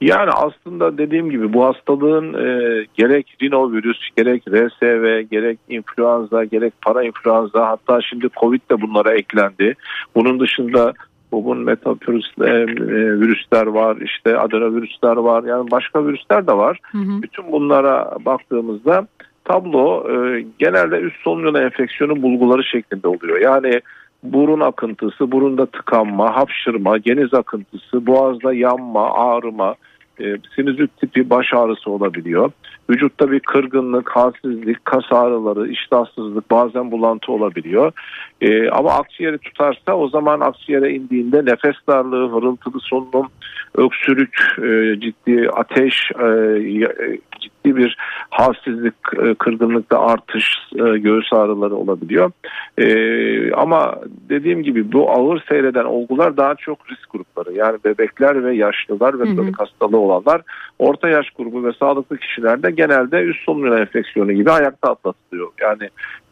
Yani 0.00 0.30
aslında 0.30 0.98
dediğim 0.98 1.30
gibi 1.30 1.52
bu 1.52 1.64
hastalığın 1.64 2.34
e, 2.34 2.86
gerek 2.94 3.36
rinovirüs, 3.42 3.98
gerek 4.16 4.42
RSV, 4.48 5.20
gerek 5.30 5.58
influenza, 5.68 6.44
gerek 6.44 6.72
para 6.82 7.04
influenza 7.04 7.68
hatta 7.68 8.00
şimdi 8.02 8.28
Covid 8.40 8.60
de 8.70 8.80
bunlara 8.80 9.14
eklendi. 9.14 9.74
Bunun 10.14 10.40
dışında 10.40 10.92
bugün 11.32 11.56
metavirüs 11.62 12.26
e, 12.40 12.44
e, 12.44 13.20
virüsler 13.20 13.66
var, 13.66 13.96
işte 13.96 14.38
adenovirüsler 14.38 15.16
var, 15.16 15.44
yani 15.44 15.70
başka 15.70 16.06
virüsler 16.06 16.46
de 16.46 16.52
var. 16.52 16.78
Hı 16.92 16.98
hı. 16.98 17.22
Bütün 17.22 17.52
bunlara 17.52 18.16
baktığımızda 18.24 19.06
tablo 19.44 20.10
e, 20.10 20.44
genelde 20.58 20.96
üst 20.96 21.16
solunum 21.24 21.44
yolu 21.44 21.58
enfeksiyonu 21.58 22.22
bulguları 22.22 22.64
şeklinde 22.64 23.08
oluyor. 23.08 23.40
Yani 23.40 23.80
burun 24.22 24.60
akıntısı, 24.60 25.32
burunda 25.32 25.66
tıkanma, 25.66 26.36
hapşırma, 26.36 26.98
geniz 26.98 27.34
akıntısı, 27.34 28.06
boğazda 28.06 28.52
yanma, 28.52 29.14
ağrıma, 29.14 29.74
e, 30.20 30.36
sinüzit 30.56 31.00
tipi 31.00 31.30
baş 31.30 31.54
ağrısı 31.54 31.90
olabiliyor. 31.90 32.52
Vücutta 32.90 33.30
bir 33.30 33.40
kırgınlık, 33.40 34.10
halsizlik, 34.10 34.84
kas 34.84 35.12
ağrıları, 35.12 35.68
iştahsızlık, 35.68 36.50
bazen 36.50 36.90
bulantı 36.90 37.32
olabiliyor. 37.32 37.92
E, 38.40 38.68
ama 38.68 38.90
akciğeri 38.90 39.38
tutarsa 39.38 39.96
o 39.96 40.08
zaman 40.08 40.40
akciğere 40.40 40.92
indiğinde 40.92 41.44
nefes 41.44 41.76
darlığı, 41.88 42.28
hırıltılı 42.28 42.80
solunum, 42.80 43.26
öksürük, 43.74 44.56
e, 44.58 45.00
ciddi 45.00 45.50
ateş, 45.50 46.10
e, 46.20 46.26
e 46.26 47.18
ciddi 47.40 47.76
bir 47.76 47.96
halsizlik, 48.30 48.94
e, 49.22 49.34
kırgınlıkta 49.34 50.00
artış, 50.00 50.58
e, 50.74 50.98
göğüs 50.98 51.32
ağrıları 51.32 51.74
olabiliyor. 51.74 52.32
E, 52.78 53.52
ama 53.52 53.94
dediğim 54.28 54.62
gibi 54.62 54.92
bu 54.92 55.10
ağır 55.10 55.44
seyreden 55.48 55.84
olgular 55.84 56.36
daha 56.36 56.54
çok 56.54 56.90
risk 56.90 57.10
grupları. 57.10 57.52
Yani 57.52 57.78
bebekler 57.84 58.44
ve 58.44 58.54
yaşlılar 58.54 59.20
ve 59.20 59.24
kronik 59.24 59.60
hastalığı 59.60 59.98
olanlar 59.98 60.42
orta 60.78 61.08
yaş 61.08 61.30
grubu 61.30 61.64
ve 61.64 61.72
sağlıklı 61.72 62.18
kişilerde 62.18 62.70
genelde 62.70 63.20
üst 63.20 63.44
solunum 63.44 63.76
enfeksiyonu 63.76 64.32
gibi 64.32 64.50
ayakta 64.50 64.90
atlatılıyor. 64.90 65.48
Yani 65.60 65.88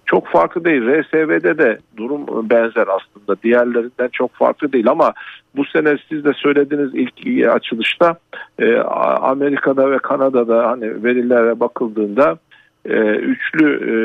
çok 0.08 0.26
farklı 0.26 0.64
değil. 0.64 0.82
RSV'de 0.82 1.58
de 1.58 1.78
durum 1.96 2.50
benzer 2.50 2.86
aslında. 2.88 3.42
Diğerlerinden 3.42 4.08
çok 4.12 4.34
farklı 4.34 4.72
değil 4.72 4.88
ama 4.90 5.12
bu 5.56 5.64
sene 5.64 5.96
siz 6.08 6.24
de 6.24 6.32
söylediğiniz 6.32 6.90
ilk 6.94 7.46
açılışta 7.48 8.16
e, 8.58 8.76
Amerika'da 9.20 9.90
ve 9.90 9.98
Kanada'da 9.98 10.70
hani 10.70 11.04
verilere 11.04 11.60
bakıldığında 11.60 12.38
e, 12.84 12.98
üçlü 13.14 13.66
e, 13.72 13.96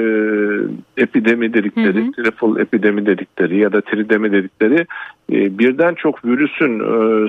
epidemi 1.02 1.54
dedikleri, 1.54 2.02
hı 2.02 2.08
hı. 2.08 2.12
triple 2.12 2.62
epidemi 2.62 3.06
dedikleri 3.06 3.58
ya 3.58 3.74
da 3.74 3.82
tridemi 3.82 4.32
dedikleri 4.32 4.86
e, 5.32 5.60
birden 5.60 5.94
çok 5.94 6.26
virüsün 6.26 6.80
e, 6.80 7.28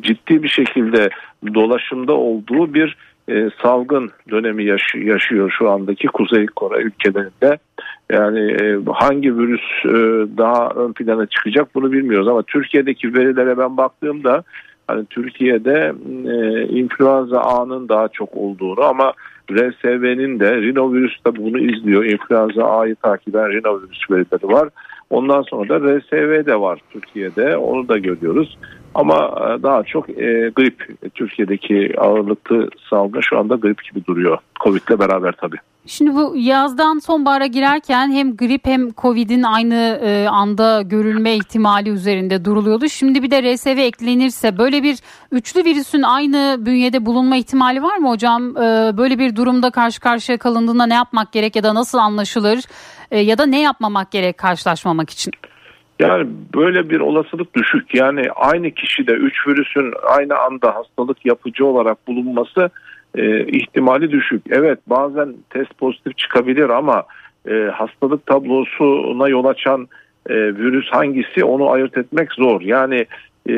ciddi 0.00 0.42
bir 0.42 0.48
şekilde 0.48 1.10
dolaşımda 1.54 2.12
olduğu 2.12 2.74
bir 2.74 2.96
e, 3.28 3.50
salgın 3.62 4.10
dönemi 4.30 4.64
yaş- 4.64 4.94
yaşıyor 4.94 5.54
şu 5.58 5.70
andaki 5.70 6.06
Kuzey 6.06 6.46
Kore 6.46 6.82
ülkelerinde. 6.82 7.58
Yani 8.12 8.52
e, 8.52 8.78
hangi 8.92 9.38
virüs 9.38 9.84
e, 9.84 9.92
daha 10.38 10.68
ön 10.68 10.92
plana 10.92 11.26
çıkacak 11.26 11.74
bunu 11.74 11.92
bilmiyoruz 11.92 12.28
ama 12.28 12.42
Türkiye'deki 12.42 13.14
verilere 13.14 13.58
ben 13.58 13.76
baktığımda 13.76 14.42
hani 14.88 15.06
Türkiye'de 15.06 15.92
e, 16.26 16.62
influenza 16.68 17.40
A'nın 17.40 17.88
daha 17.88 18.08
çok 18.08 18.36
olduğunu 18.36 18.84
ama 18.84 19.12
RSV'nin 19.50 20.40
de 20.40 20.56
rinovirüs 20.56 21.24
de 21.26 21.36
bunu 21.36 21.58
izliyor. 21.58 22.04
İnfluenza 22.04 22.64
A'yı 22.64 22.94
takiben 22.94 23.52
rinovirüs 23.52 24.10
verileri 24.10 24.52
var. 24.52 24.68
Ondan 25.10 25.42
sonra 25.42 25.68
da 25.68 25.98
RSV 25.98 26.46
de 26.46 26.60
var 26.60 26.80
Türkiye'de. 26.90 27.56
Onu 27.56 27.88
da 27.88 27.98
görüyoruz. 27.98 28.58
Ama 28.96 29.14
e, 29.14 29.62
daha 29.62 29.82
çok 29.82 30.10
e, 30.10 30.50
grip 30.56 30.98
Türkiye'deki 31.14 31.94
ağırlıklı 31.98 32.68
salgın 32.90 33.20
şu 33.20 33.38
anda 33.38 33.54
grip 33.54 33.84
gibi 33.84 34.06
duruyor. 34.06 34.38
Covid'le 34.64 34.98
beraber 34.98 35.32
tabii. 35.32 35.56
Şimdi 35.86 36.14
bu 36.14 36.34
yazdan 36.36 36.98
sonbahara 36.98 37.46
girerken 37.46 38.10
hem 38.10 38.36
grip 38.36 38.66
hem 38.66 38.92
Covid'in 38.92 39.42
aynı 39.42 40.00
e, 40.04 40.28
anda 40.28 40.82
görülme 40.82 41.34
ihtimali 41.34 41.90
üzerinde 41.90 42.44
duruluyordu. 42.44 42.88
Şimdi 42.88 43.22
bir 43.22 43.30
de 43.30 43.54
RSV 43.54 43.78
eklenirse 43.78 44.58
böyle 44.58 44.82
bir 44.82 44.98
üçlü 45.32 45.64
virüsün 45.64 46.02
aynı 46.02 46.56
bünyede 46.60 47.06
bulunma 47.06 47.36
ihtimali 47.36 47.82
var 47.82 47.96
mı 47.96 48.08
hocam? 48.08 48.56
E, 48.56 48.96
böyle 48.96 49.18
bir 49.18 49.36
durumda 49.36 49.70
karşı 49.70 50.00
karşıya 50.00 50.38
kalındığında 50.38 50.86
ne 50.86 50.94
yapmak 50.94 51.32
gerek 51.32 51.56
ya 51.56 51.62
da 51.62 51.74
nasıl 51.74 51.98
anlaşılır 51.98 52.64
ya 53.12 53.38
da 53.38 53.46
ne 53.46 53.60
yapmamak 53.60 54.10
gerek 54.10 54.38
karşılaşmamak 54.38 55.10
için? 55.10 55.32
Yani 55.98 56.28
böyle 56.54 56.90
bir 56.90 57.00
olasılık 57.00 57.54
düşük. 57.54 57.94
Yani 57.94 58.30
aynı 58.30 58.70
kişide 58.70 59.12
üç 59.12 59.46
virüsün 59.46 59.94
aynı 60.02 60.38
anda 60.38 60.74
hastalık 60.74 61.26
yapıcı 61.26 61.66
olarak 61.66 62.06
bulunması 62.08 62.70
e, 63.14 63.46
ihtimali 63.46 64.10
düşük. 64.10 64.42
Evet 64.50 64.78
bazen 64.86 65.34
test 65.50 65.78
pozitif 65.78 66.18
çıkabilir 66.18 66.70
ama 66.70 67.04
e, 67.48 67.54
hastalık 67.54 68.26
tablosuna 68.26 69.28
yol 69.28 69.44
açan 69.44 69.88
e, 70.28 70.34
virüs 70.34 70.88
hangisi 70.90 71.44
onu 71.44 71.70
ayırt 71.70 71.98
etmek 71.98 72.32
zor. 72.32 72.60
Yani 72.60 73.06
e, 73.48 73.54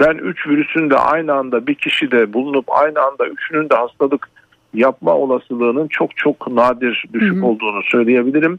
ben 0.00 0.14
üç 0.14 0.46
virüsün 0.46 0.90
de 0.90 0.96
aynı 0.96 1.32
anda 1.32 1.66
bir 1.66 1.74
kişide 1.74 2.32
bulunup 2.32 2.64
aynı 2.68 3.00
anda 3.00 3.26
üçünün 3.26 3.70
de 3.70 3.74
hastalık 3.74 4.28
yapma 4.74 5.14
olasılığının 5.14 5.88
çok 5.88 6.16
çok 6.16 6.48
nadir 6.48 7.04
düşük 7.12 7.36
hı 7.36 7.40
hı. 7.40 7.46
olduğunu 7.46 7.82
söyleyebilirim. 7.82 8.58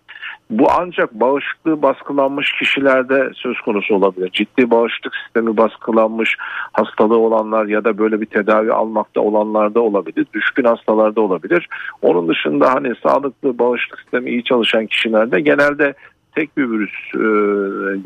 Bu 0.49 0.67
ancak 0.79 1.13
bağışıklığı 1.13 1.81
baskılanmış 1.81 2.51
kişilerde 2.59 3.29
söz 3.35 3.61
konusu 3.61 3.95
olabilir. 3.95 4.29
Ciddi 4.33 4.71
bağışıklık 4.71 5.15
sistemi 5.15 5.57
baskılanmış 5.57 6.37
hastalığı 6.73 7.17
olanlar 7.17 7.65
ya 7.65 7.83
da 7.83 7.97
böyle 7.97 8.21
bir 8.21 8.25
tedavi 8.25 8.71
almakta 8.71 9.21
olanlarda 9.21 9.81
olabilir. 9.81 10.25
Düşkün 10.33 10.63
hastalarda 10.63 11.21
olabilir. 11.21 11.67
Onun 12.01 12.27
dışında 12.27 12.73
hani 12.73 12.93
sağlıklı 13.03 13.59
bağışıklık 13.59 13.99
sistemi 13.99 14.29
iyi 14.29 14.43
çalışan 14.43 14.87
kişilerde 14.87 15.41
genelde 15.41 15.93
tek 16.35 16.57
bir 16.57 16.71
virüs 16.71 16.93
e, 17.15 17.27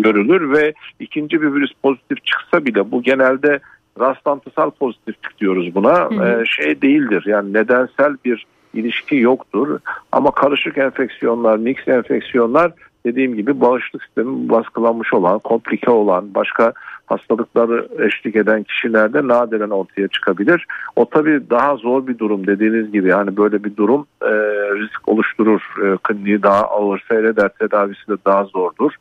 görülür 0.04 0.52
ve 0.52 0.74
ikinci 1.00 1.42
bir 1.42 1.54
virüs 1.54 1.72
pozitif 1.84 2.26
çıksa 2.26 2.66
bile 2.66 2.92
bu 2.92 3.04
genelde 3.04 3.60
rastlantısal 4.00 4.72
pozitiflik 4.72 5.38
diyoruz 5.38 5.76
buna. 5.76 5.94
Hı 5.94 6.16
hı. 6.16 6.42
E, 6.42 6.46
şey 6.46 6.82
değildir 6.82 7.24
yani 7.28 7.54
nedensel 7.54 8.18
bir 8.26 8.46
ilişki 8.74 9.16
yoktur. 9.16 9.80
Ama 10.12 10.32
karışık 10.32 10.78
enfeksiyonlar, 10.78 11.58
mix 11.58 11.88
enfeksiyonlar 11.88 12.72
dediğim 13.06 13.36
gibi 13.36 13.62
bağışıklık 13.62 14.04
sistemi 14.04 14.50
baskılanmış 14.50 15.14
olan, 15.14 15.40
komplike 15.40 15.92
olan, 15.92 16.36
başka 16.36 16.74
hastalıkları 17.06 17.88
eşlik 18.08 18.36
eden 18.36 18.64
kişilerde 18.64 19.28
nadiren 19.28 19.70
ortaya 19.70 20.08
çıkabilir. 20.08 20.66
O 20.96 21.10
tabii 21.10 21.50
daha 21.50 21.76
zor 21.76 22.08
bir 22.08 22.18
durum 22.18 22.48
dediğiniz 22.48 22.92
gibi 22.92 23.10
yani 23.10 23.38
böyle 23.38 23.64
bir 23.64 23.76
durum 23.76 24.06
e, 24.22 24.32
risk 24.80 25.10
oluşturur. 25.10 25.62
E, 25.84 25.98
kliniği 26.04 26.44
daha 26.44 26.62
ağır 26.62 27.06
seyreder, 27.08 27.50
tedavisi 27.50 28.08
de 28.08 28.16
daha 28.26 28.44
zordur. 28.44 28.92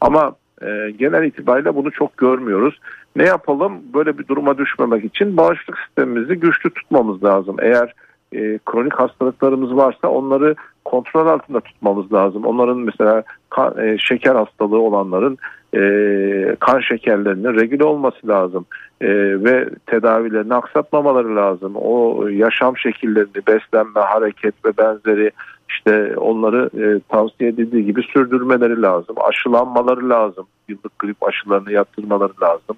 Ama 0.00 0.32
e, 0.62 0.90
genel 0.90 1.24
itibariyle 1.24 1.74
bunu 1.74 1.90
çok 1.90 2.16
görmüyoruz. 2.16 2.80
Ne 3.16 3.24
yapalım? 3.24 3.82
Böyle 3.94 4.18
bir 4.18 4.28
duruma 4.28 4.58
düşmemek 4.58 5.04
için 5.04 5.36
bağışıklık 5.36 5.78
sistemimizi 5.78 6.34
güçlü 6.34 6.70
tutmamız 6.70 7.24
lazım. 7.24 7.56
Eğer 7.60 7.94
e, 8.32 8.58
kronik 8.66 8.94
hastalıklarımız 8.94 9.76
varsa 9.76 10.08
onları 10.08 10.54
kontrol 10.84 11.26
altında 11.26 11.60
tutmamız 11.60 12.12
lazım. 12.12 12.44
Onların 12.44 12.78
mesela 12.78 13.22
kan, 13.50 13.78
e, 13.78 13.98
şeker 13.98 14.34
hastalığı 14.34 14.80
olanların 14.80 15.38
e, 15.74 16.56
kan 16.60 16.80
şekerlerinin 16.80 17.54
regüle 17.60 17.84
olması 17.84 18.28
lazım 18.28 18.66
e, 19.00 19.08
ve 19.44 19.68
tedavilerini 19.86 20.54
aksatmamaları 20.54 21.36
lazım. 21.36 21.72
O 21.76 22.26
yaşam 22.28 22.78
şekillerini, 22.78 23.46
beslenme, 23.48 24.00
hareket 24.00 24.54
ve 24.64 24.70
benzeri 24.78 25.30
işte 25.76 26.16
onları 26.16 26.70
e, 26.82 27.00
tavsiye 27.08 27.50
edildiği 27.50 27.84
gibi 27.84 28.02
sürdürmeleri 28.02 28.82
lazım. 28.82 29.16
Aşılanmaları 29.28 30.08
lazım. 30.08 30.46
Yıllık 30.68 30.98
grip 30.98 31.24
aşılarını 31.28 31.72
yaptırmaları 31.72 32.32
lazım. 32.42 32.76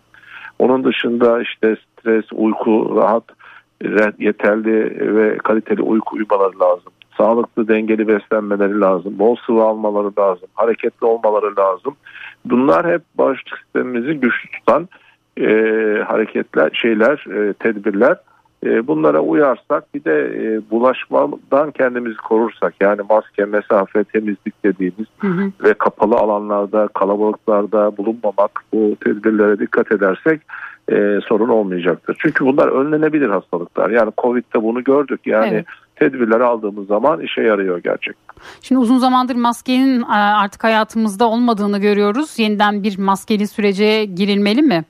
Onun 0.58 0.84
dışında 0.84 1.42
işte 1.42 1.76
stres, 1.76 2.24
uyku, 2.32 2.96
rahat, 2.96 3.24
yeterli 4.18 4.74
ve 5.16 5.38
kaliteli 5.38 5.82
uyku 5.82 6.16
uyumaları 6.16 6.60
lazım. 6.60 6.92
Sağlıklı 7.16 7.68
dengeli 7.68 8.08
beslenmeleri 8.08 8.80
lazım. 8.80 9.18
Bol 9.18 9.36
sıvı 9.46 9.62
almaları 9.62 10.12
lazım. 10.18 10.48
Hareketli 10.54 11.06
olmaları 11.06 11.56
lazım. 11.58 11.96
Bunlar 12.44 12.92
hep 12.92 13.02
bağışıklık 13.18 13.58
sistemimizi 13.58 14.14
güçlü 14.14 14.50
tutan 14.50 14.88
e, 15.36 15.46
hareketler, 16.06 16.70
şeyler, 16.72 17.26
e, 17.30 17.52
tedbirler. 17.52 18.16
E, 18.66 18.86
bunlara 18.86 19.20
uyarsak 19.20 19.94
bir 19.94 20.04
de 20.04 20.20
e, 20.20 20.70
bulaşmadan 20.70 21.70
kendimizi 21.70 22.16
korursak 22.16 22.74
yani 22.80 23.00
maske, 23.10 23.44
mesafe, 23.44 24.04
temizlik 24.04 24.64
dediğimiz 24.64 25.06
hı 25.18 25.28
hı. 25.28 25.52
ve 25.64 25.74
kapalı 25.74 26.16
alanlarda, 26.16 26.88
kalabalıklarda 26.88 27.96
bulunmamak 27.96 28.60
bu 28.72 28.96
tedbirlere 29.04 29.58
dikkat 29.58 29.92
edersek 29.92 30.40
e, 30.92 31.18
sorun 31.28 31.48
olmayacaktır. 31.48 32.16
Çünkü 32.18 32.44
bunlar 32.44 32.68
önlenebilir 32.68 33.28
hastalıklar. 33.28 33.90
Yani 33.90 34.12
Covid'de 34.18 34.62
bunu 34.62 34.84
gördük. 34.84 35.20
Yani 35.26 35.54
evet. 35.54 35.66
tedbirleri 35.96 36.44
aldığımız 36.44 36.86
zaman 36.86 37.20
işe 37.20 37.42
yarıyor 37.42 37.78
gerçekten. 37.78 38.34
Şimdi 38.62 38.78
uzun 38.78 38.98
zamandır 38.98 39.34
maskenin 39.34 40.02
artık 40.12 40.64
hayatımızda 40.64 41.28
olmadığını 41.28 41.78
görüyoruz. 41.78 42.38
Yeniden 42.38 42.82
bir 42.82 42.98
maskeli 42.98 43.46
sürece 43.46 44.04
girilmeli 44.04 44.62
mi? 44.62 44.84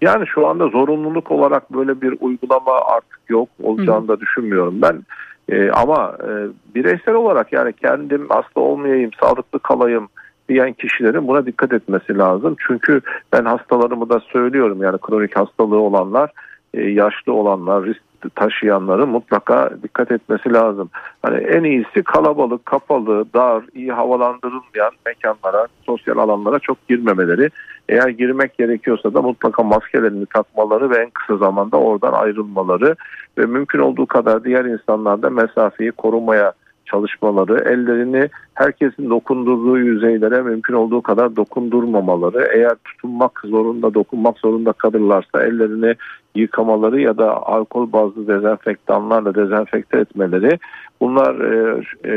Yani 0.00 0.26
şu 0.26 0.46
anda 0.46 0.68
zorunluluk 0.68 1.30
olarak 1.30 1.72
böyle 1.72 2.00
bir 2.00 2.16
uygulama 2.20 2.72
artık 2.72 3.20
yok 3.28 3.48
olacağını 3.62 4.08
da 4.08 4.20
düşünmüyorum 4.20 4.82
ben. 4.82 5.02
Ee, 5.48 5.70
ama 5.70 6.16
e, 6.22 6.30
bireysel 6.74 7.14
olarak 7.14 7.52
yani 7.52 7.72
kendim 7.72 8.26
hasta 8.28 8.60
olmayayım, 8.60 9.10
sağlıklı 9.20 9.58
kalayım 9.58 10.08
diyen 10.48 10.72
kişilerin 10.72 11.28
buna 11.28 11.46
dikkat 11.46 11.72
etmesi 11.72 12.18
lazım. 12.18 12.56
Çünkü 12.66 13.00
ben 13.32 13.44
hastalarımı 13.44 14.08
da 14.08 14.20
söylüyorum 14.20 14.82
yani 14.82 14.98
kronik 14.98 15.36
hastalığı 15.36 15.80
olanlar, 15.80 16.30
e, 16.74 16.82
yaşlı 16.82 17.32
olanlar, 17.32 17.84
risk 17.84 18.07
taşıyanların 18.34 19.08
mutlaka 19.08 19.70
dikkat 19.82 20.10
etmesi 20.12 20.52
lazım. 20.52 20.90
Hani 21.22 21.36
en 21.36 21.64
iyisi 21.64 22.02
kalabalık, 22.02 22.66
kapalı, 22.66 23.24
dar, 23.34 23.62
iyi 23.74 23.92
havalandırılmayan 23.92 24.92
mekanlara, 25.06 25.66
sosyal 25.86 26.18
alanlara 26.18 26.58
çok 26.58 26.88
girmemeleri. 26.88 27.50
Eğer 27.88 28.08
girmek 28.08 28.58
gerekiyorsa 28.58 29.14
da 29.14 29.22
mutlaka 29.22 29.62
maskelerini 29.62 30.26
takmaları 30.26 30.90
ve 30.90 30.96
en 30.96 31.10
kısa 31.10 31.36
zamanda 31.36 31.76
oradan 31.76 32.12
ayrılmaları 32.12 32.96
ve 33.38 33.46
mümkün 33.46 33.78
olduğu 33.78 34.06
kadar 34.06 34.44
diğer 34.44 34.64
insanlarda 34.64 35.30
mesafeyi 35.30 35.92
korumaya 35.92 36.52
çalışmaları, 36.90 37.72
ellerini 37.72 38.28
herkesin 38.54 39.10
dokundurduğu 39.10 39.78
yüzeylere 39.78 40.42
mümkün 40.42 40.74
olduğu 40.74 41.02
kadar 41.02 41.36
dokundurmamaları, 41.36 42.48
eğer 42.54 42.74
tutunmak 42.84 43.40
zorunda, 43.44 43.94
dokunmak 43.94 44.38
zorunda 44.38 44.72
kalırlarsa 44.72 45.42
ellerini 45.42 45.94
yıkamaları 46.34 47.00
ya 47.00 47.18
da 47.18 47.46
alkol 47.46 47.92
bazlı 47.92 48.28
dezenfektanlarla 48.28 49.34
dezenfekte 49.34 49.98
etmeleri 49.98 50.58
bunlar 51.00 51.34
e, 51.34 51.82
e, 52.04 52.12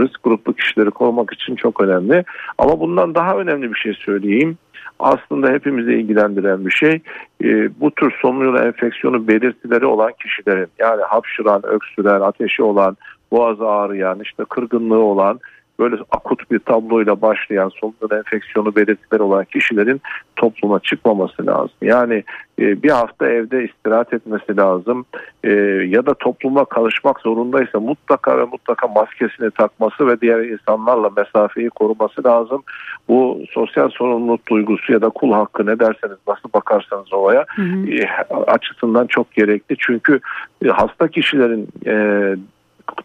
risk 0.00 0.22
gruplu 0.22 0.54
kişileri 0.54 0.90
korumak 0.90 1.32
için 1.32 1.56
çok 1.56 1.80
önemli. 1.80 2.24
Ama 2.58 2.80
bundan 2.80 3.14
daha 3.14 3.36
önemli 3.36 3.70
bir 3.72 3.78
şey 3.78 3.94
söyleyeyim. 3.94 4.58
Aslında 4.98 5.52
hepimizi 5.52 5.92
ilgilendiren 5.92 6.66
bir 6.66 6.70
şey. 6.70 7.00
E, 7.44 7.80
bu 7.80 7.90
tür 7.90 8.14
solunum 8.22 8.56
enfeksiyonu 8.56 9.28
belirtileri 9.28 9.86
olan 9.86 10.12
kişilerin 10.22 10.68
yani 10.78 11.02
hapşıran, 11.02 11.66
öksüren, 11.66 12.20
ateşi 12.20 12.62
olan, 12.62 12.96
boğazı 13.32 13.68
ağrıyan, 13.68 14.20
işte 14.20 14.44
kırgınlığı 14.44 15.02
olan 15.02 15.40
böyle 15.78 15.96
akut 16.10 16.50
bir 16.50 16.58
tabloyla 16.58 17.22
başlayan 17.22 17.68
solunum 17.68 18.18
enfeksiyonu 18.18 18.76
belirtileri 18.76 19.22
olan 19.22 19.44
kişilerin 19.44 20.00
topluma 20.36 20.80
çıkmaması 20.80 21.46
lazım. 21.46 21.76
Yani 21.82 22.24
e, 22.60 22.82
bir 22.82 22.90
hafta 22.90 23.28
evde 23.28 23.64
istirahat 23.64 24.12
etmesi 24.12 24.56
lazım 24.56 25.04
e, 25.44 25.50
ya 25.88 26.06
da 26.06 26.14
topluma 26.14 26.64
karışmak 26.64 27.20
zorundaysa 27.20 27.80
mutlaka 27.80 28.38
ve 28.38 28.44
mutlaka 28.44 28.88
maskesini 28.88 29.50
takması 29.50 30.06
ve 30.06 30.20
diğer 30.20 30.40
insanlarla 30.40 31.10
mesafeyi 31.16 31.70
koruması 31.70 32.24
lazım. 32.24 32.62
Bu 33.08 33.40
sosyal 33.50 33.88
sorumluluk 33.88 34.48
duygusu 34.48 34.92
ya 34.92 35.02
da 35.02 35.08
kul 35.08 35.32
hakkı 35.32 35.66
ne 35.66 35.78
derseniz 35.78 36.16
nasıl 36.28 36.48
bakarsanız 36.54 37.12
olaya 37.12 37.44
hı 37.56 37.62
hı. 37.62 37.90
E, 37.90 38.06
açısından 38.46 39.06
çok 39.06 39.32
gerekli. 39.32 39.76
Çünkü 39.78 40.20
hasta 40.68 41.08
kişilerin 41.08 41.68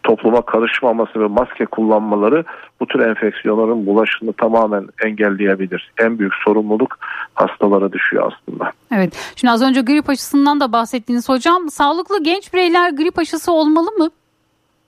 topluma 0.02 0.42
karışmaması 0.42 1.20
ve 1.20 1.26
maske 1.26 1.66
kullanmaları 1.66 2.44
bu 2.80 2.86
tür 2.86 3.00
enfeksiyonların 3.00 3.86
bulaşını 3.86 4.32
tamamen 4.32 4.86
engelleyebilir. 5.04 5.92
En 5.98 6.18
büyük 6.18 6.34
sorumluluk 6.44 6.98
hastalara 7.34 7.92
düşüyor 7.92 8.32
aslında. 8.32 8.72
Evet. 8.94 9.32
Şimdi 9.36 9.52
az 9.52 9.62
önce 9.62 9.80
grip 9.80 10.08
aşısından 10.08 10.60
da 10.60 10.72
bahsettiğiniz 10.72 11.28
hocam. 11.28 11.68
Sağlıklı 11.70 12.22
genç 12.22 12.54
bireyler 12.54 12.90
grip 12.90 13.18
aşısı 13.18 13.52
olmalı 13.52 13.90
mı? 13.90 14.10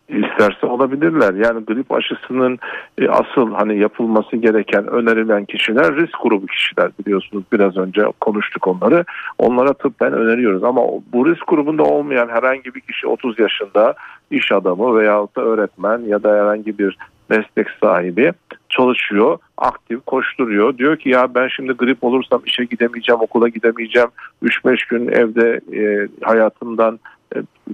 İsterse 0.08 0.66
olabilirler. 0.66 1.34
Yani 1.34 1.64
grip 1.64 1.92
aşısının 1.92 2.58
e, 2.98 3.08
asıl 3.08 3.54
hani 3.54 3.78
yapılması 3.78 4.36
gereken 4.36 4.86
önerilen 4.86 5.44
kişiler 5.44 5.96
risk 5.96 6.22
grubu 6.22 6.46
kişiler 6.46 6.90
biliyorsunuz 6.98 7.44
biraz 7.52 7.76
önce 7.76 8.02
konuştuk 8.20 8.66
onları. 8.66 9.04
Onlara 9.38 9.72
tıbben 9.72 10.12
öneriyoruz 10.12 10.64
ama 10.64 10.80
bu 11.12 11.26
risk 11.26 11.46
grubunda 11.46 11.82
olmayan 11.82 12.28
herhangi 12.28 12.74
bir 12.74 12.80
kişi 12.80 13.06
30 13.06 13.38
yaşında 13.38 13.94
iş 14.30 14.52
adamı 14.52 14.98
veyahut 14.98 15.36
da 15.36 15.40
öğretmen 15.42 15.98
ya 15.98 16.22
da 16.22 16.32
herhangi 16.32 16.78
bir 16.78 16.98
meslek 17.28 17.66
sahibi 17.82 18.32
çalışıyor, 18.68 19.38
aktif 19.58 20.06
koşturuyor. 20.06 20.78
Diyor 20.78 20.96
ki 20.96 21.08
ya 21.08 21.34
ben 21.34 21.48
şimdi 21.48 21.72
grip 21.72 22.04
olursam 22.04 22.42
işe 22.46 22.64
gidemeyeceğim, 22.64 23.20
okula 23.20 23.48
gidemeyeceğim. 23.48 24.08
3-5 24.42 24.88
gün 24.88 25.08
evde 25.08 25.60
e, 25.72 26.08
hayatımdan 26.22 26.98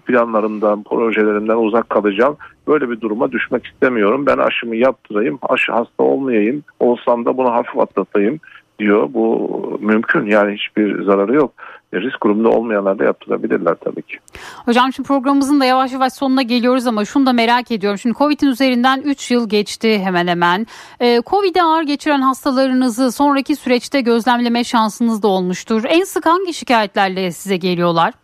planlarımdan, 0.06 0.82
projelerimden 0.82 1.56
uzak 1.56 1.90
kalacağım. 1.90 2.36
Böyle 2.68 2.90
bir 2.90 3.00
duruma 3.00 3.32
düşmek 3.32 3.66
istemiyorum. 3.66 4.26
Ben 4.26 4.38
aşımı 4.38 4.76
yaptırayım, 4.76 5.38
aşı 5.42 5.72
hasta 5.72 6.02
olmayayım, 6.02 6.62
olsam 6.80 7.24
da 7.24 7.36
bunu 7.36 7.52
hafif 7.52 7.78
atlatayım 7.78 8.40
diyor. 8.78 9.08
Bu 9.14 9.78
mümkün 9.80 10.26
yani 10.26 10.54
hiçbir 10.54 11.04
zararı 11.04 11.34
yok. 11.34 11.52
E, 11.92 12.00
risk 12.00 12.20
grubunda 12.20 12.48
olmayanlar 12.48 12.98
da 12.98 13.04
yaptırabilirler 13.04 13.74
tabii 13.74 14.02
ki. 14.02 14.18
Hocam 14.64 14.92
şimdi 14.92 15.06
programımızın 15.06 15.60
da 15.60 15.64
yavaş 15.64 15.92
yavaş 15.92 16.12
sonuna 16.12 16.42
geliyoruz 16.42 16.86
ama 16.86 17.04
şunu 17.04 17.26
da 17.26 17.32
merak 17.32 17.70
ediyorum. 17.70 17.98
Şimdi 17.98 18.18
Covid'in 18.18 18.46
üzerinden 18.46 19.02
3 19.04 19.30
yıl 19.30 19.48
geçti 19.48 19.98
hemen 19.98 20.26
hemen. 20.26 20.66
Ee, 21.00 21.22
Covid'e 21.26 21.62
ağır 21.62 21.82
geçiren 21.82 22.20
hastalarınızı 22.20 23.12
sonraki 23.12 23.56
süreçte 23.56 24.00
gözlemleme 24.00 24.64
şansınız 24.64 25.22
da 25.22 25.28
olmuştur. 25.28 25.82
En 25.88 26.04
sık 26.04 26.26
hangi 26.26 26.54
şikayetlerle 26.54 27.30
size 27.30 27.56
geliyorlar? 27.56 28.14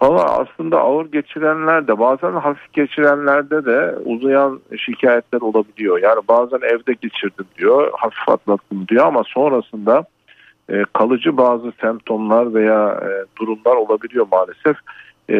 Ama 0.00 0.22
aslında 0.22 0.80
ağır 0.80 1.06
geçirenler 1.06 1.88
de 1.88 1.98
bazen 1.98 2.32
hafif 2.32 2.72
geçirenlerde 2.72 3.64
de 3.64 3.94
uzayan 4.04 4.60
şikayetler 4.78 5.40
olabiliyor. 5.40 6.02
Yani 6.02 6.20
bazen 6.28 6.60
evde 6.62 6.92
geçirdim 6.92 7.46
diyor, 7.58 7.92
hafif 7.96 8.28
atlattım 8.28 8.88
diyor 8.88 9.06
ama 9.06 9.24
sonrasında 9.24 10.04
e, 10.70 10.84
kalıcı 10.92 11.36
bazı 11.36 11.72
semptomlar 11.80 12.54
veya 12.54 13.00
e, 13.02 13.10
durumlar 13.40 13.76
olabiliyor 13.76 14.26
maalesef. 14.32 14.76
E, 15.30 15.36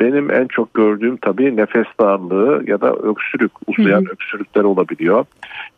benim 0.00 0.30
en 0.30 0.46
çok 0.46 0.74
gördüğüm 0.74 1.16
tabii 1.16 1.56
nefes 1.56 1.86
darlığı 2.00 2.62
ya 2.66 2.80
da 2.80 2.94
öksürük, 2.94 3.52
uzayan 3.66 4.00
hı 4.00 4.04
hı. 4.04 4.12
öksürükler 4.12 4.64
olabiliyor. 4.64 5.24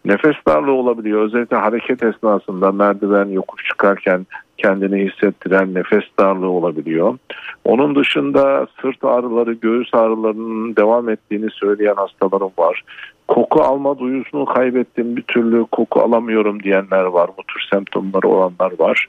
Nefes 0.05 0.37
darlığı 0.49 0.73
olabiliyor. 0.73 1.23
Özellikle 1.23 1.57
hareket 1.57 2.03
esnasında 2.03 2.73
merdiven 2.73 3.29
yokuş 3.29 3.65
çıkarken 3.65 4.27
kendini 4.59 5.11
hissettiren 5.11 5.75
nefes 5.75 6.05
darlığı 6.19 6.51
olabiliyor. 6.51 7.19
Onun 7.65 7.95
dışında 7.95 8.67
sırt 8.83 9.05
ağrıları, 9.05 9.53
göğüs 9.53 9.95
ağrılarının 9.95 10.77
devam 10.77 11.09
ettiğini 11.09 11.51
söyleyen 11.51 11.95
hastalarım 11.95 12.51
var. 12.59 12.85
Koku 13.29 13.61
alma 13.61 13.99
duyusunu 13.99 14.45
kaybettim 14.45 15.17
bir 15.17 15.23
türlü 15.23 15.67
koku 15.73 16.01
alamıyorum 16.01 16.63
diyenler 16.63 17.05
var. 17.05 17.31
Bu 17.39 17.43
tür 17.43 17.67
semptomları 17.71 18.29
olanlar 18.29 18.73
var. 18.79 19.07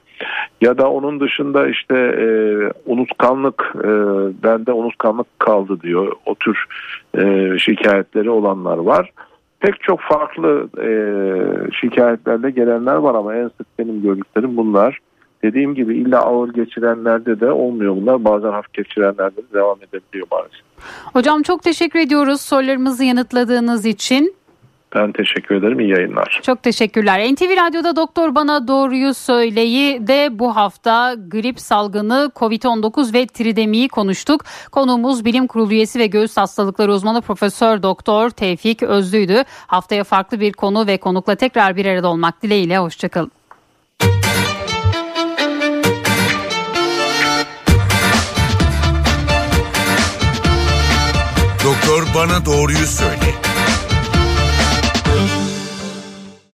Ya 0.62 0.78
da 0.78 0.92
onun 0.92 1.20
dışında 1.20 1.68
işte 1.68 1.96
e, 1.96 2.28
unutkanlık, 2.86 3.76
e, 3.76 3.90
bende 4.44 4.72
unutkanlık 4.74 5.40
kaldı 5.40 5.82
diyor. 5.82 6.12
O 6.26 6.36
tür 6.36 6.66
e, 7.18 7.58
şikayetleri 7.60 8.30
olanlar 8.30 8.78
var 8.78 9.12
pek 9.60 9.84
çok 9.84 10.00
farklı 10.00 10.70
e, 10.78 10.90
şikayetlerle 11.72 12.52
gelenler 12.52 12.96
var 12.96 13.16
ama 13.16 13.36
en 13.36 13.48
sık 13.48 13.80
benim 13.80 14.02
gördüklerim 14.02 14.58
bunlar. 14.58 15.00
Dediğim 15.44 15.76
gibi 15.76 15.98
illa 15.98 16.20
ağır 16.20 16.54
geçirenlerde 16.54 17.40
de 17.40 17.52
olmuyor 17.52 17.96
bunlar. 17.96 18.24
Bazen 18.24 18.50
hafif 18.50 18.74
geçirenlerde 18.74 19.38
de 19.38 19.54
devam 19.54 19.78
edebiliyor 19.78 20.28
maalesef. 20.32 20.62
Hocam 21.14 21.42
çok 21.42 21.64
teşekkür 21.64 22.00
ediyoruz 22.00 22.42
sorularımızı 22.42 23.04
yanıtladığınız 23.04 23.86
için. 23.86 24.40
Ben 24.96 25.12
teşekkür 25.12 25.56
ederim. 25.56 25.80
İyi 25.80 25.90
yayınlar. 25.90 26.40
Çok 26.44 26.64
teşekkürler. 26.64 27.34
NTV 27.34 27.68
Radyo'da 27.68 27.96
Doktor 27.96 28.36
Bana 28.36 28.68
Doğruyu 28.68 29.14
Söyleyi 29.14 30.08
de 30.08 30.40
bu 30.40 30.56
hafta 30.56 31.16
grip 31.28 31.60
salgını, 31.60 32.32
Covid-19 32.36 33.14
ve 33.14 33.26
tridemiyi 33.28 33.90
konuştuk. 33.90 34.46
Konuğumuz 34.72 35.26
Bilim 35.26 35.48
Kurulu 35.48 35.74
üyesi 35.74 36.00
ve 36.00 36.08
göğüs 36.08 36.38
hastalıkları 36.38 36.92
uzmanı 36.94 37.22
Profesör 37.22 37.84
Doktor 37.84 38.30
Tevfik 38.30 38.84
Özlü'ydü. 38.84 39.44
Haftaya 39.68 40.04
farklı 40.04 40.40
bir 40.40 40.54
konu 40.54 40.88
ve 40.88 40.98
konukla 40.98 41.36
tekrar 41.36 41.76
bir 41.76 41.86
arada 41.86 42.08
olmak 42.08 42.42
dileğiyle. 42.42 42.78
Hoşçakalın. 42.78 43.32
Doktor 52.00 52.16
Bana 52.16 52.46
Doğruyu 52.46 52.88
Söyle 52.88 53.49